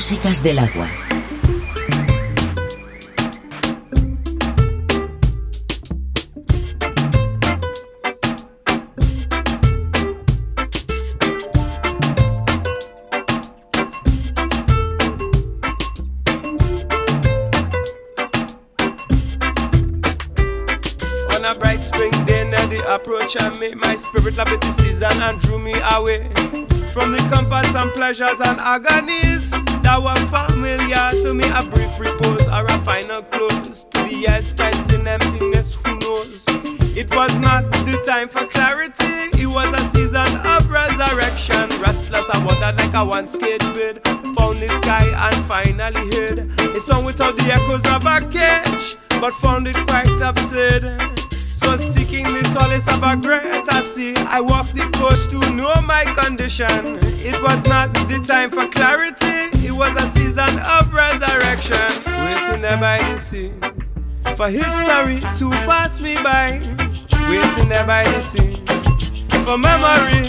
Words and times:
Músicas 0.00 0.42
del 0.42 0.58
agua. 0.58 0.88
On 21.30 21.44
a 21.44 21.54
bright 21.56 21.80
spring 21.82 22.10
day, 22.24 22.44
near 22.44 22.66
the 22.68 22.82
approach 22.88 23.36
I 23.38 23.50
made 23.58 23.76
my 23.76 23.96
spirit 23.96 24.38
love 24.38 24.48
the 24.48 24.72
season 24.80 25.20
and 25.20 25.38
drew 25.42 25.58
me 25.58 25.74
away 25.92 26.30
from 26.90 27.12
the 27.12 27.18
comforts 27.30 27.74
and 27.74 27.92
pleasures 27.92 28.40
and 28.40 28.58
agonies 28.60 29.39
that 29.82 30.02
were 30.02 30.14
familiar 30.26 31.10
to 31.22 31.34
me. 31.34 31.44
A 31.50 31.62
brief 31.70 31.98
repose 31.98 32.46
or 32.48 32.64
a 32.64 32.78
final 32.80 33.22
close 33.22 33.84
to 33.84 34.02
the 34.04 34.14
years 34.14 34.46
spent 34.46 34.92
in 34.92 35.06
emptiness. 35.06 35.74
Who 35.74 35.98
knows? 35.98 36.44
It 36.96 37.14
was 37.14 37.38
not 37.38 37.70
the 37.86 38.02
time 38.06 38.28
for 38.28 38.46
clarity. 38.46 39.30
It 39.40 39.46
was 39.46 39.72
a 39.72 39.82
season 39.90 40.28
of 40.46 40.70
resurrection. 40.70 41.68
Restless, 41.80 42.28
I 42.30 42.44
wandered 42.44 42.76
like 42.76 42.94
a 42.94 43.04
one 43.04 43.26
caged 43.26 43.74
bird. 43.74 44.00
Found 44.36 44.58
the 44.58 44.68
sky 44.82 45.06
and 45.06 45.44
finally 45.46 46.04
heard 46.16 46.50
a 46.60 46.80
song 46.80 47.04
without 47.04 47.36
the 47.38 47.44
echoes 47.44 47.84
of 47.86 48.04
a 48.06 48.20
cage, 48.30 48.96
but 49.20 49.32
found 49.34 49.68
it 49.68 49.76
quite 49.86 50.20
absurd. 50.20 51.00
So 51.54 51.76
seeking 51.76 52.24
the 52.24 52.42
solace 52.52 52.88
of 52.88 53.02
a 53.02 53.16
greater 53.16 53.82
sea, 53.84 54.14
I 54.16 54.40
walked 54.40 54.74
the 54.74 54.88
coast 54.98 55.30
to 55.30 55.38
know 55.50 55.74
my 55.82 56.04
condition. 56.16 56.98
It 57.22 57.40
was 57.42 57.64
not 57.66 57.92
the 58.08 58.18
time 58.26 58.50
for 58.50 58.66
clarity, 58.66 59.52
it 59.59 59.59
was 59.80 59.96
a 59.96 60.06
season 60.10 60.58
of 60.76 60.92
resurrection. 60.92 61.88
Waiting 62.04 62.60
there 62.60 62.76
by 62.76 62.98
the 62.98 63.16
sea, 63.18 63.50
for 64.36 64.50
history 64.50 65.20
to 65.38 65.50
pass 65.64 65.98
me 66.00 66.16
by. 66.16 66.60
Waiting 67.30 67.70
there 67.70 67.86
by 67.86 68.02
the 68.02 68.20
sea, 68.20 68.60
for 69.46 69.56
memory 69.56 70.28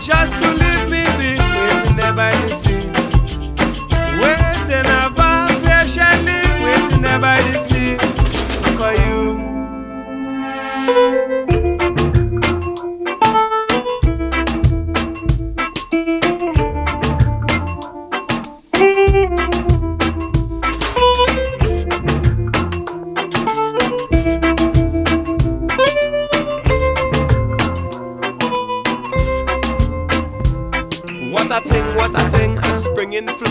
just 0.00 0.40
to 0.40 0.52
leave 0.52 0.88
me 0.88 1.02
be. 1.18 1.36
Waiting 1.40 1.96
there 1.96 2.12
by 2.12 2.30
the 2.30 2.48
sea, 2.48 2.86
waiting 4.22 4.86
about 4.86 5.48
patiently, 5.64 6.40
waiting 6.64 7.02
there 7.02 7.18
by 7.18 7.42
the 7.42 7.54
sea 7.64 7.98
for 8.78 8.92
you. 9.02 9.22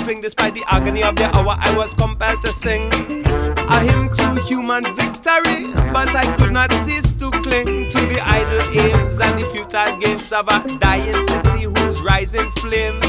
Flipping 0.02 0.22
despite 0.22 0.54
the 0.54 0.64
agony 0.68 1.04
of 1.04 1.16
the 1.16 1.26
hour. 1.36 1.56
I 1.60 1.76
was 1.76 1.94
compelled 1.94 2.42
to 2.44 2.52
sing 2.52 2.90
a 2.94 3.80
hymn 3.80 4.10
to 4.14 4.42
human 4.48 4.84
victory, 4.96 5.74
but 5.94 6.10
I 6.16 6.36
could 6.38 6.52
not 6.52 6.74
cease 6.74 7.14
to 7.14 7.30
cling 7.32 7.90
to 7.90 8.00
the 8.08 8.20
idle 8.22 8.62
aims 8.82 9.20
and 9.20 9.40
the 9.40 9.46
futile 9.52 9.98
games 9.98 10.32
of 10.32 10.48
a 10.48 10.66
dying 10.80 11.14
city 11.28 11.64
whose 11.64 12.02
rising 12.02 12.50
flame 12.54 13.00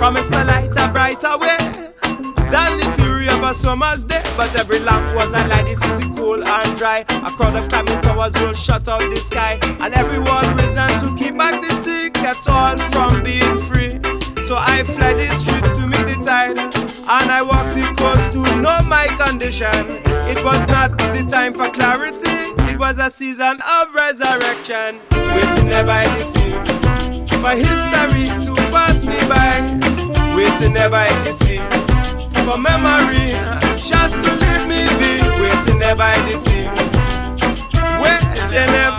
promised 0.00 0.34
a 0.34 0.44
light 0.44 0.74
a 0.76 0.88
brighter 0.88 1.38
way 1.38 1.58
than 2.50 2.78
the 2.78 2.94
fury 2.98 3.28
of 3.28 3.42
a 3.42 3.54
summer's 3.54 4.04
day. 4.04 4.22
But 4.36 4.54
every 4.58 4.80
lamp 4.80 5.14
was 5.14 5.28
a 5.28 5.46
light, 5.48 5.66
the 5.66 5.76
city 5.76 6.12
cool 6.16 6.42
and 6.42 6.76
dry. 6.76 7.00
A 7.10 7.30
crowd 7.30 7.56
of 7.56 7.68
climbing 7.68 8.00
towers 8.02 8.32
will 8.34 8.54
shut 8.54 8.88
out 8.88 9.00
the 9.00 9.20
sky, 9.20 9.58
and 9.62 9.94
everyone 9.94 10.56
risen 10.56 10.88
to 11.00 11.16
keep 11.16 11.36
back 11.36 11.60
the 11.62 11.74
sea, 11.82 12.10
kept 12.10 12.48
all 12.48 12.76
from 12.90 13.22
being 13.22 13.58
free. 13.60 13.89
So 14.50 14.56
I 14.58 14.82
fled 14.82 15.14
the 15.16 15.32
streets 15.36 15.70
to 15.78 15.86
meet 15.86 16.06
the 16.10 16.20
tide, 16.24 16.58
and 16.58 17.30
I 17.30 17.40
walked 17.40 17.72
the 17.76 17.86
coast 17.96 18.32
to 18.32 18.42
know 18.56 18.82
my 18.82 19.06
condition. 19.06 20.02
It 20.26 20.42
was 20.44 20.58
not 20.66 20.98
the 20.98 21.24
time 21.30 21.54
for 21.54 21.70
clarity, 21.70 22.50
it 22.66 22.76
was 22.76 22.98
a 22.98 23.10
season 23.10 23.60
of 23.62 23.94
resurrection. 23.94 24.98
Waiting 25.14 25.70
the 25.70 26.18
sea, 26.18 26.50
for 27.38 27.54
history 27.54 28.26
to 28.44 28.52
pass 28.74 29.04
me 29.04 29.18
by. 29.30 29.62
Waiting 30.34 30.72
the 30.72 31.30
sea, 31.30 31.62
for 32.42 32.58
memory 32.58 33.38
just 33.78 34.16
to 34.18 34.30
leave 34.34 34.66
me 34.66 34.82
be. 34.98 35.12
Waiting 35.38 35.78
there 35.78 35.94
by 35.94 36.18
the 36.26 36.36
sea, 36.36 36.66
waiting 38.02 38.72
there 38.74 38.90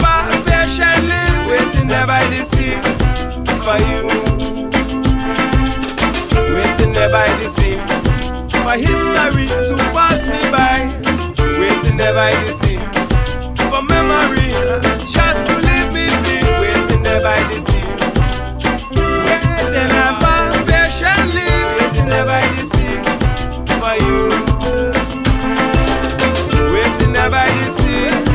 patiently, 0.48 1.20
waiting 1.52 1.90
there 1.90 2.08
by 2.08 2.24
the 2.28 2.42
sea 2.46 2.80
for 3.66 3.78
you 3.92 4.31
waiting 6.54 6.92
there 6.94 7.10
by 7.10 7.28
the 7.40 7.50
sea 7.50 7.78
for 8.64 8.76
history 8.78 9.48
to 9.48 9.76
pass 9.96 10.26
me 10.28 10.40
by. 10.52 10.90
Waiting 11.60 11.98
there 11.98 12.14
by 12.14 12.32
the 12.46 12.52
sea 12.52 12.78
for 13.70 13.82
memory 13.84 14.52
just 15.12 15.46
to 15.46 15.54
leave 15.68 15.92
me 15.94 16.08
be. 16.24 16.38
Waiting 16.62 17.04
there 17.04 17.22
by 17.22 17.40
the 17.50 17.60
sea, 17.60 17.88
waiting 19.28 19.88
there 19.94 20.16
patiently, 20.70 21.50
waiting 21.78 22.10
there 22.10 22.26
by 22.26 22.42
the 22.56 22.64
sea 22.72 22.96
for 23.80 23.96
you. 24.06 24.20
Waiting 26.74 27.14
there 27.14 27.30
by 27.30 27.46
the 27.46 27.72
sea 27.72 28.31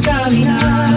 caminar. 0.00 0.89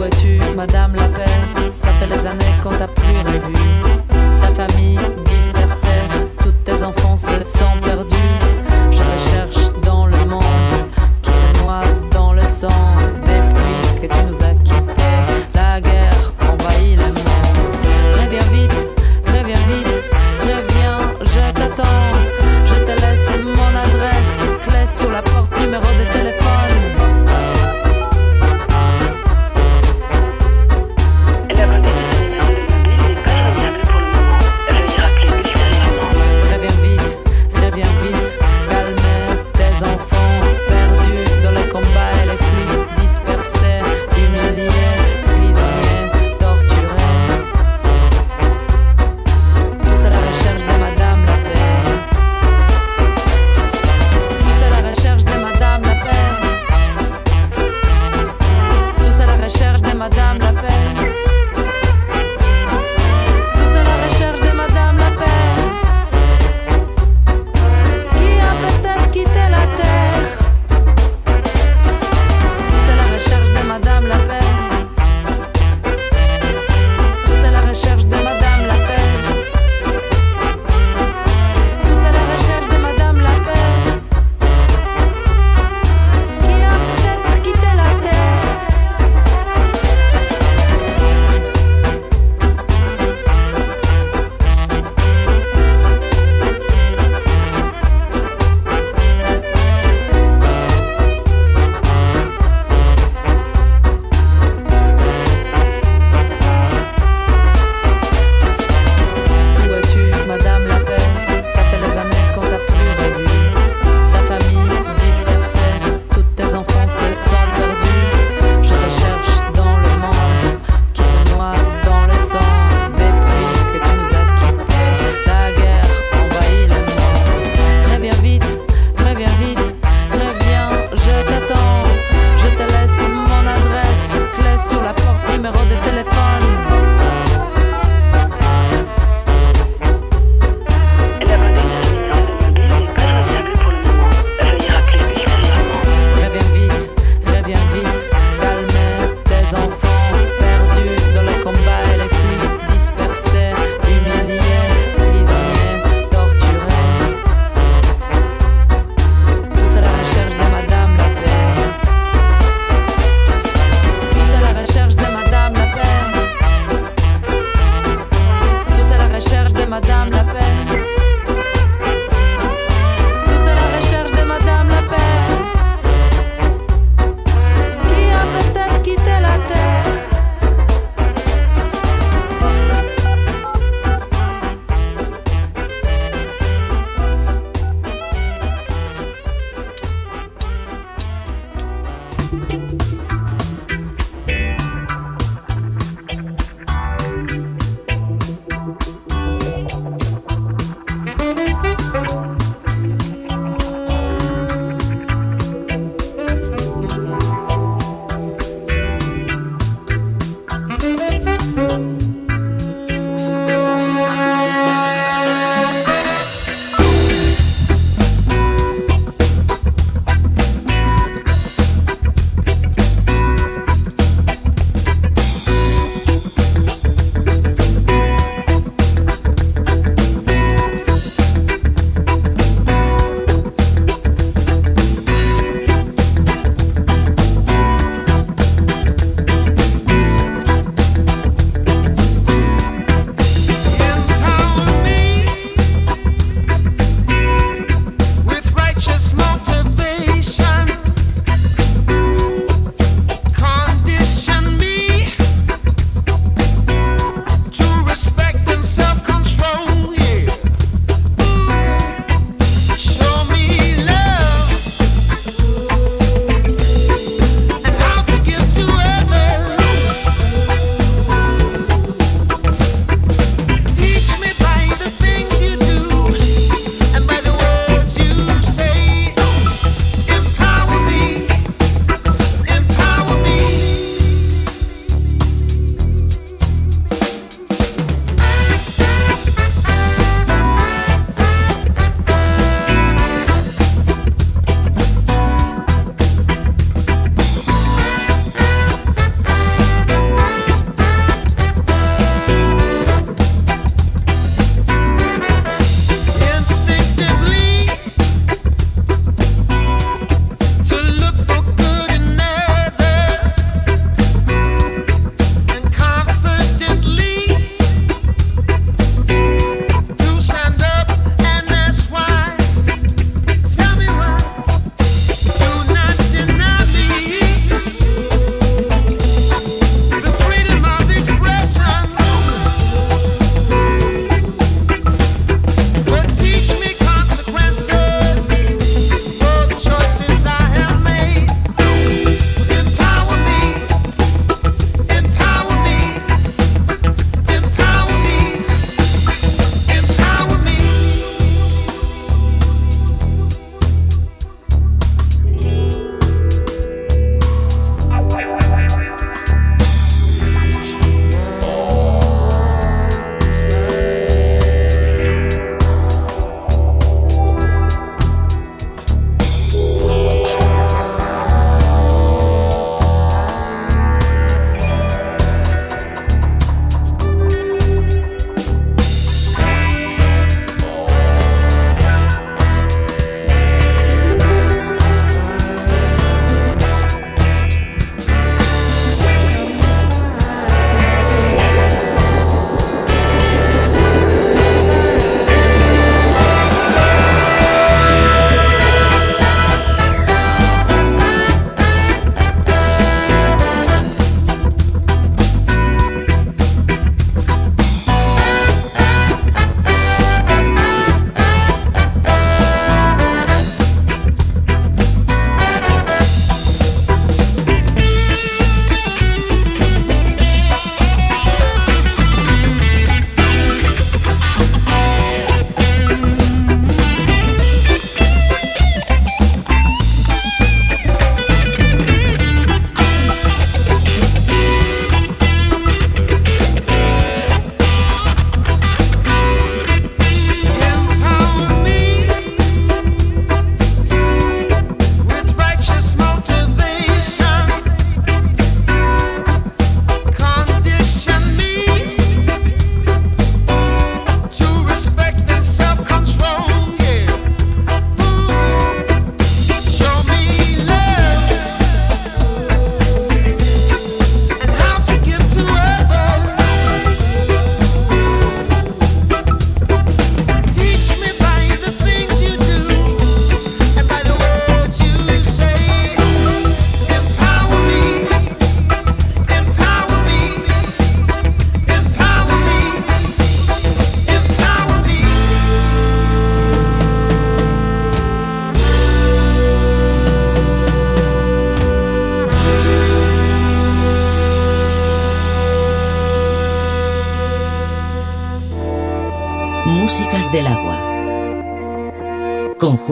Où 0.00 0.04
es-tu, 0.04 0.40
Madame 0.56 0.94
l'appelle 0.94 1.70
Ça 1.70 1.88
fait 1.92 2.06
des 2.06 2.26
années 2.26 2.54
qu'on 2.62 2.70
t'a 2.70 2.88
plus 2.88 3.18
revu. 3.18 3.98
Ta 4.40 4.46
famille 4.46 4.98
dispersée, 5.26 5.88
tous 6.42 6.52
tes 6.64 6.82
enfants 6.82 7.18
se 7.18 7.42
sont 7.42 7.78
perdus. 7.82 8.16
Je 8.90 8.98
te 8.98 9.30
cherche. 9.30 9.59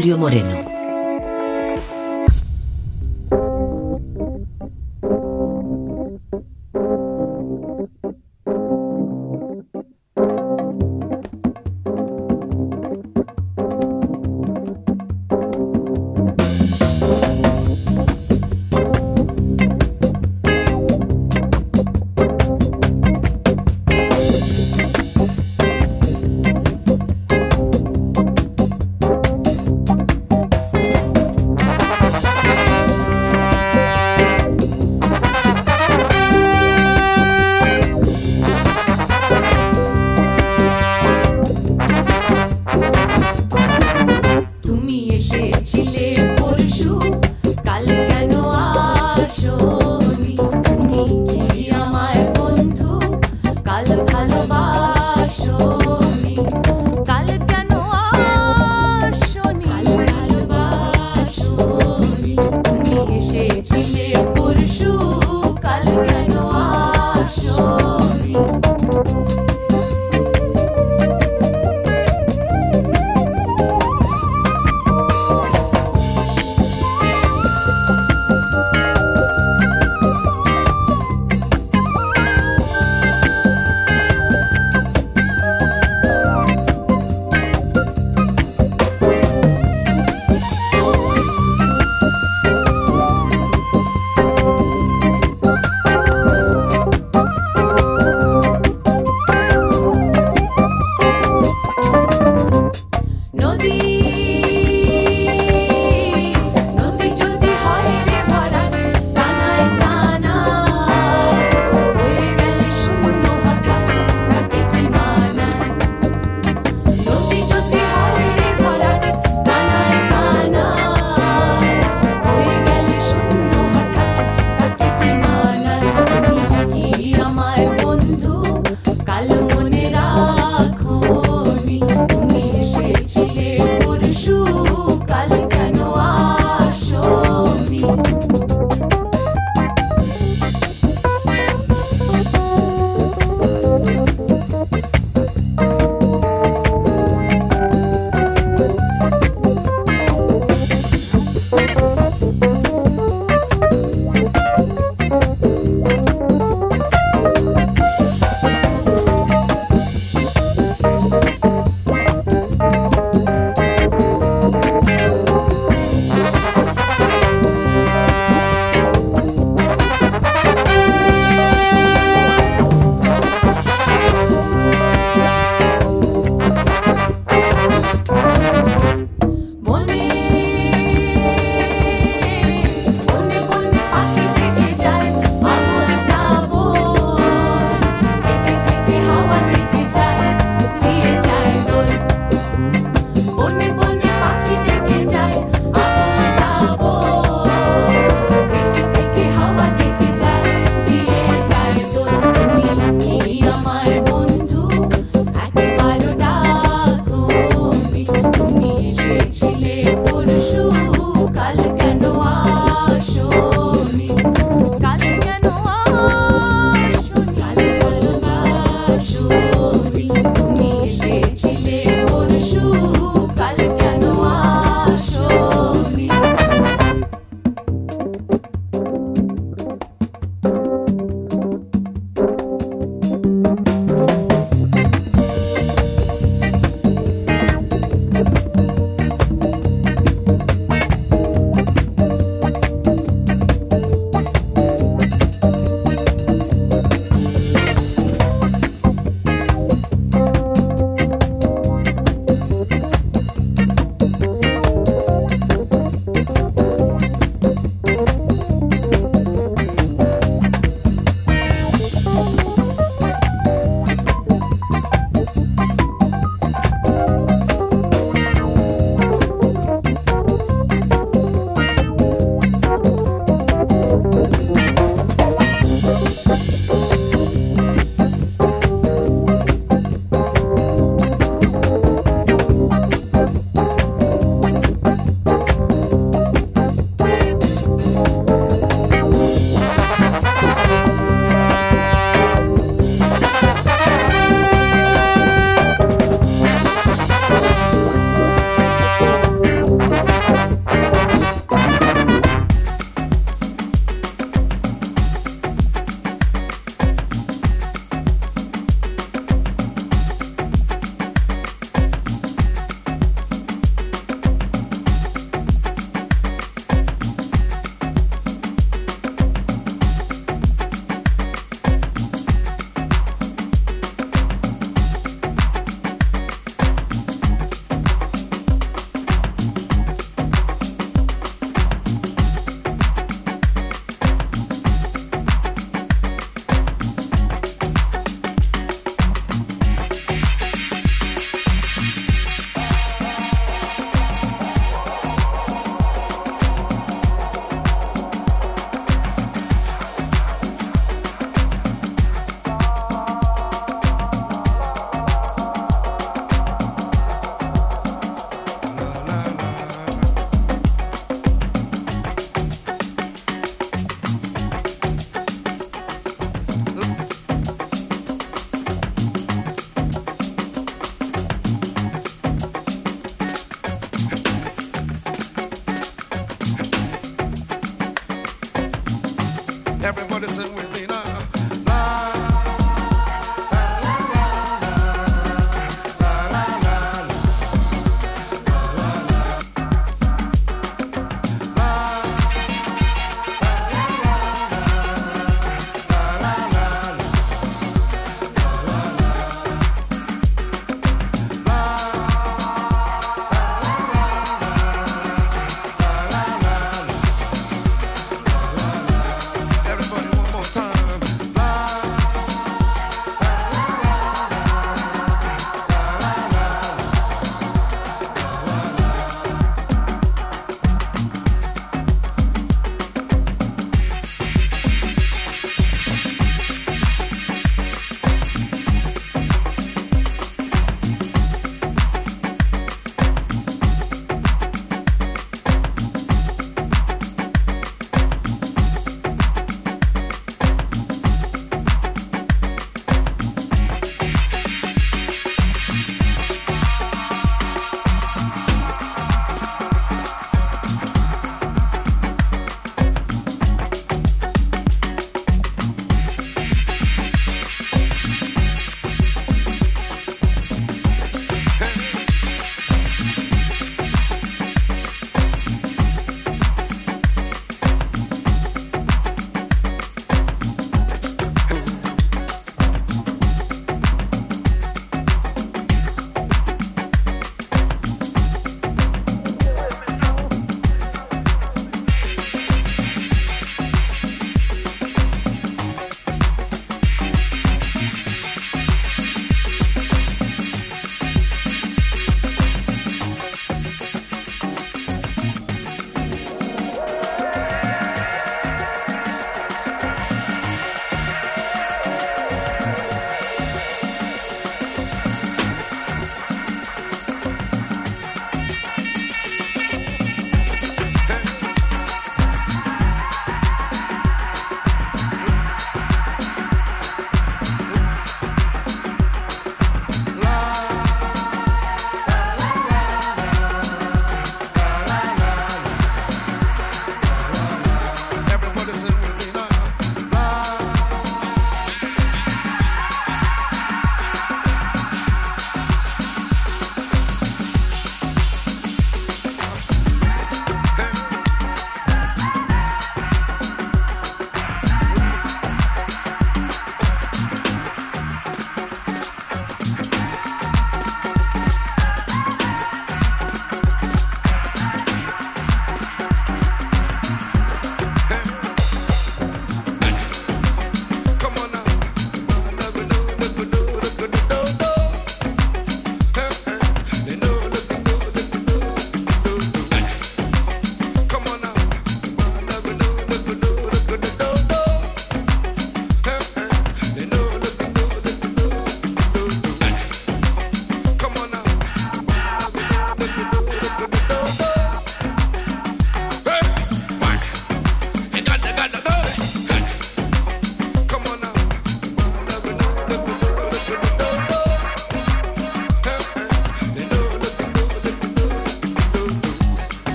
Julio 0.00 0.16
Moreno. 0.16 0.69